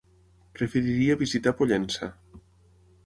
[0.59, 2.13] Preferiria visitar Pollença.